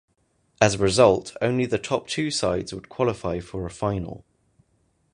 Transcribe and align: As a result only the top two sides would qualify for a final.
As 0.59 0.73
a 0.73 0.77
result 0.79 1.37
only 1.43 1.67
the 1.67 1.77
top 1.77 2.07
two 2.07 2.31
sides 2.31 2.73
would 2.73 2.89
qualify 2.89 3.39
for 3.39 3.67
a 3.67 3.69
final. 3.69 4.25